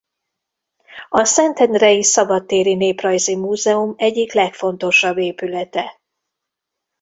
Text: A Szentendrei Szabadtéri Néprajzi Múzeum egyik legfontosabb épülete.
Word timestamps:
A 1.09 1.23
Szentendrei 1.23 2.03
Szabadtéri 2.03 2.75
Néprajzi 2.75 3.35
Múzeum 3.35 3.93
egyik 3.97 4.33
legfontosabb 4.33 5.17
épülete. 5.17 6.01